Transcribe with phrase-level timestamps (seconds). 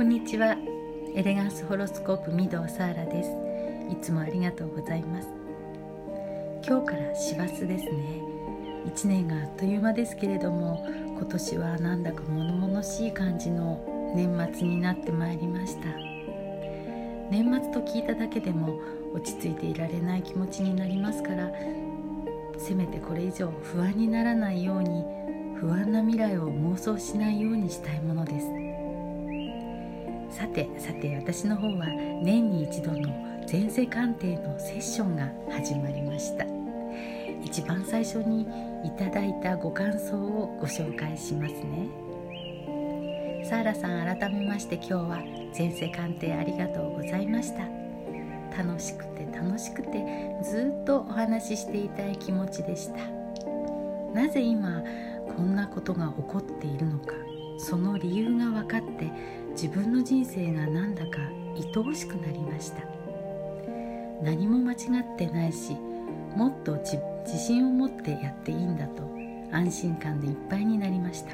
[0.00, 0.56] こんにちは。
[1.14, 3.30] エレガンスホロスコープ御堂サーラです。
[3.92, 5.28] いつもありがとうございます。
[6.66, 8.22] 今日から師走ですね。
[8.86, 10.86] 1年があっという間ですけれども
[11.18, 15.88] 今年はなんだか物々しい感じの年末になってまいりました。
[17.30, 18.80] 年末と聞いただけでも
[19.12, 21.52] 落ち着いていられない気持ちになりますから
[22.56, 25.04] せめてこれ以上不安にならないように
[25.60, 28.69] 不安な未来を妄想しないようにしたいものです。
[30.40, 31.84] さてさて私の方は
[32.22, 36.46] 年に一度の前世鑑定のセッションが始まりました。
[37.44, 38.48] 一番最初に
[38.82, 41.90] いただいたご感想をご紹介しますね。
[43.44, 45.22] サーラさん改めまして今日は
[45.54, 47.64] 前世鑑定ありがとうございました。
[48.56, 53.00] 楽しくて楽しくてずっとお話ししていたい気持ちでした。
[54.14, 54.82] なぜ今
[55.36, 57.12] こんなことが起こっているのか
[57.58, 59.12] その理由が分かって
[59.62, 61.18] 自分の人生がなんだか
[61.54, 62.82] 愛おしくなりました。
[64.22, 65.76] 何も間違ってないし
[66.34, 66.98] もっと自
[67.38, 69.02] 信を持ってやっていいんだと
[69.52, 71.32] 安心感でいっぱいになりました。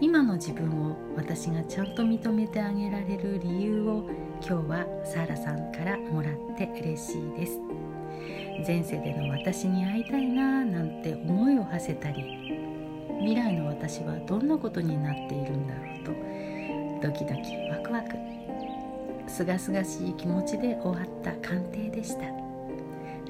[0.00, 4.04] 今の自分を私がちゃんと認めてあげられる理由を
[4.44, 7.60] 今日はサーラさんからもらって嬉しいです。
[8.66, 12.24] 前世での私に会いたいなぁなんて思いを馳せたり
[13.20, 16.31] 未来の私はどんなことになっているんだろうと
[17.02, 18.16] ドキドキワクワク。
[19.26, 22.22] すがすがしい気持ちで終わった鑑定でした。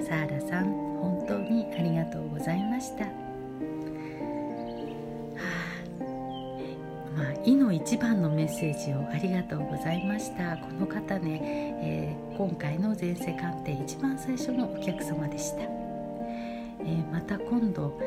[0.03, 0.65] サーラさん
[0.97, 3.11] 本当にありがとうございました、は
[5.99, 6.03] あ、
[7.15, 10.57] まあ、意の一番のメッセージをありがとうございました。
[10.57, 11.39] この方ね、
[11.81, 17.99] えー、今回の前世鑑定一番最初のお客様でした、えー、また今度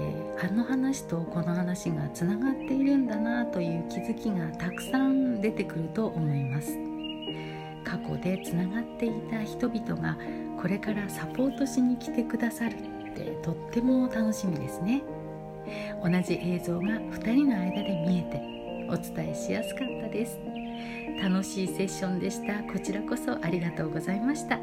[0.00, 6.78] えー、あの話とこの話がつながっているんだなという気づきがたくさん出てくると思います。
[7.84, 10.16] 過去でつながっていた人々が
[10.60, 15.02] これからサポートしに来てくださるってとっても楽しみですね。
[16.02, 20.38] 同じ映像が2人の間で見えてお伝えしやすかったです。
[21.22, 22.62] 楽しいセッションでした。
[22.72, 24.58] こちらこそありがとうございました。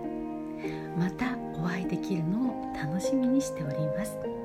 [0.97, 4.36] またお会いできるのを楽しみにしております。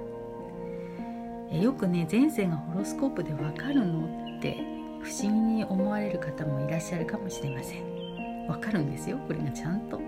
[1.53, 4.37] よくね前世がホロスコープでわかるの？
[4.39, 4.57] って
[5.01, 8.47] 不思議に思われる方もいらっしゃるかもしれません。
[8.47, 10.01] わかるんですよこれがちゃんと。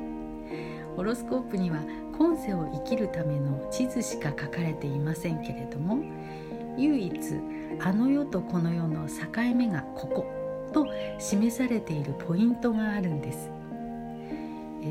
[0.96, 1.80] ホロスコープには
[2.16, 5.98] 今世を生きるための地図しか書かれていませんけれども
[6.76, 7.14] 唯一
[7.80, 10.24] あの世とこの世の境目がここ
[10.72, 10.86] と
[11.18, 13.50] 示されているポイントがあるんです。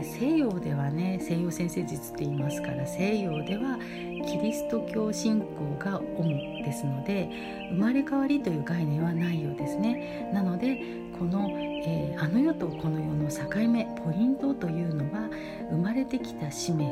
[0.01, 3.77] 西洋ではね西洋先生術って言いますから西洋では
[4.25, 7.29] キリスト教信仰が主ですので
[7.69, 10.31] 生まれ変わりという概念はないようですね。
[10.33, 10.81] なので
[11.19, 11.49] この、
[11.85, 15.29] えー、あの世とこの世の境目ポイントというのは
[15.69, 16.85] 生まれてきた使命、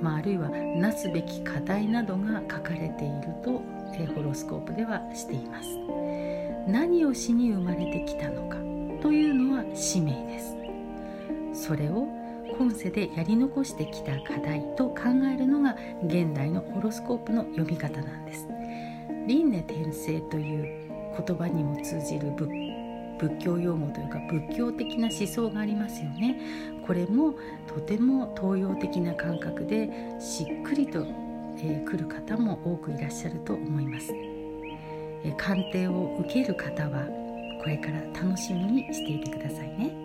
[0.00, 3.62] まあ、あるいはなすべき課題などが書かれていると、
[3.94, 5.68] えー、ホロスコープではしています。
[6.66, 8.56] 何をしに生まれてきたのか
[9.02, 10.61] というのは使命です。
[11.52, 12.06] それを
[12.58, 15.02] 今世でやり残してきた課題と考
[15.32, 18.46] えるのが現代のホロスコープの読み方なんです。
[19.26, 20.90] 輪廻転生という
[21.26, 22.30] 言葉にも通じる
[23.18, 26.36] 仏教用語というか仏教的な思想がありますよね。
[26.86, 27.34] これも
[27.68, 29.88] とても東洋的な感覚で
[30.18, 31.06] しっくりと、
[31.58, 37.06] えー、来る方も多くいらっしゃると思います、えー、鑑定を受ける方は
[37.62, 40.01] これから楽しみにしていてくださいね。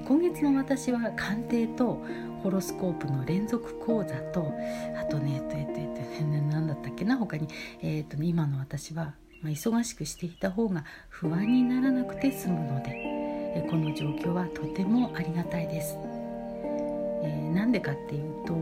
[0.00, 2.02] 今月の私は鑑定と
[2.42, 4.52] ホロスコープの連続講座と
[5.00, 6.02] あとねえっとえっとえっと
[6.52, 7.48] 何だったっけな他に、
[7.80, 12.90] えー、っとね、今の私は、ま、忙しくしていた方が不安にならなくて済むので、
[13.54, 15.96] えこの状況はとてもありがたいです。
[17.24, 18.54] え、なんでかっていうと、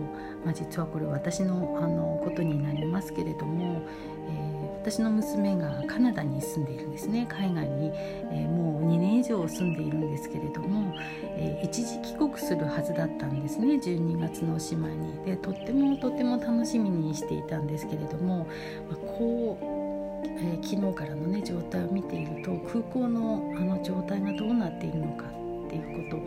[0.44, 3.82] まあ、実はこれ私のあのことになりますけれども、
[4.28, 4.49] えー
[4.90, 7.24] 私の娘がカナダに住んでいるんですね。
[7.30, 7.92] 海外に、
[8.32, 10.92] えー、もう2年以上住んでいるんですけれども、
[11.22, 13.74] えー、一時帰国するはずだったんですね。
[13.74, 15.24] 12月のおしまいに。
[15.24, 18.48] でとってもとっても楽しみにしていたんですけれども、
[18.88, 25.39] まあ、こう、えー、昨日からのね状態を見ていると空港のあの状態がどうなっているのか
[25.70, 26.22] っていうこと。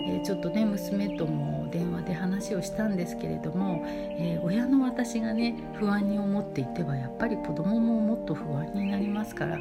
[0.00, 9.58] えー、ちょっとね娘とも電話で話をしたんですけれども、えー、親の私がね不安に思っていてはやっぱり子供ももっと不安になりますから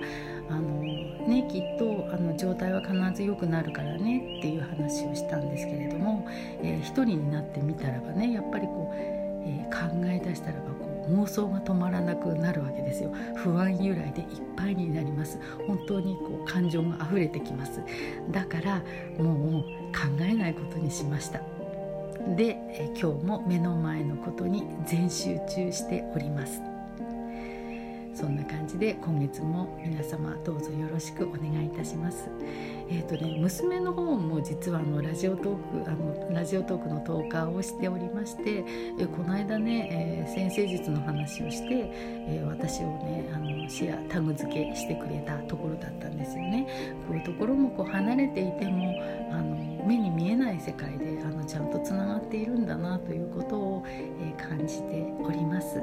[0.50, 6.26] あの、ね、きっとあの状態は必ず良くなるからねっていう話をしたんですけれども、
[6.62, 13.12] えー、一人になってみたらばねやっぱりこう、え考え出したらばこう妄想が止まらなくなるわけですよ。
[13.36, 15.40] 不安由来でいっぱいになります。
[15.68, 17.82] 本当にこう感情が溢れてきます。
[18.32, 18.84] だから
[19.18, 19.62] もう
[19.92, 21.42] 考えないことにしました。
[22.36, 26.77] で今日も目の前のことに全集中しております。
[28.18, 32.28] そんな感じで今月も皆様どうぞよろしくお願いいたします。
[32.90, 38.66] えーとね、娘の方も実はあのラジオトークあのラジオトークの投稿をしておりまして、
[38.98, 46.66] えこの間ね、えー、先生術の話をして、えー、私をねあのシェアタグ付けしてくれたところだったんですよね。
[47.08, 48.96] こういうところもこう離れていても
[49.32, 55.80] あの目に見えない世界であのちゃんとつながっているんだなということを、えー、感じております。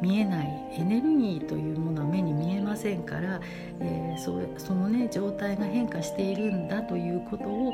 [0.00, 3.40] 見えないエネルギーというものは目に見えませんから、
[3.80, 7.72] えー、そそのね状態が変化しているんだということを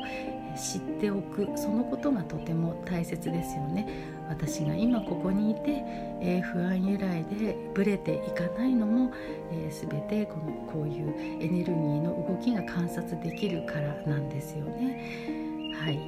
[0.55, 3.87] 知っておくそのことがとても大切ですよね。
[4.27, 5.83] 私が今ここにいて、
[6.21, 9.11] えー、不安由来でブレていかないのも、
[9.51, 11.13] えー、全てこのこういう
[11.43, 15.73] エネルギーの動きが観察できるからなんですよね。
[15.79, 15.99] はい。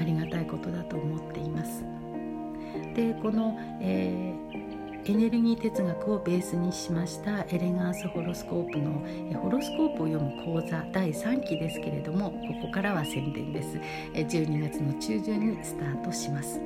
[0.00, 1.84] ありがたいことだと思っています。
[2.94, 4.61] でこの、えー
[5.04, 9.02] エネルギー哲学をベースにしましたエレガンスホロスコープの
[9.40, 13.80] ホロスコープを読む講座第3期ですけれどもここからは宣伝です。
[14.14, 16.60] 12月の中旬にスタートします。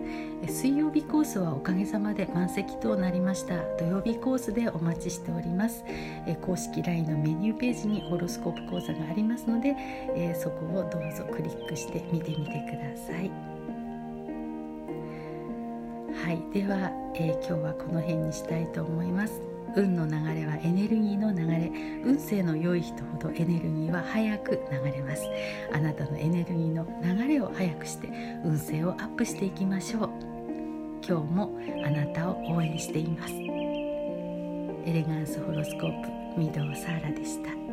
[0.47, 3.63] 水曜日コースはおかげさまで満席となりました。
[3.79, 5.83] 土曜日コースでお待ちしております。
[6.43, 9.75] 公式 LINE のメニューページにホロスコープ講座がありますので
[10.35, 13.56] そこをどうぞクリックして見てみてください。
[16.25, 19.41] はいでは、えー、今日はこの辺にしたいと思います。
[19.77, 21.71] 運の流れはエネルギーの流れ。
[22.05, 25.29] 運勢の良い人ほどエネルギーは早く流れます。
[25.73, 28.09] あなたのエネルギーの流れを早くして
[28.45, 30.11] 運勢をアップしていきましょう。
[31.07, 33.35] 今日もあなたを応援しています。
[33.35, 36.03] エレガンスホロスコー
[36.35, 37.66] プ御堂サーラでした。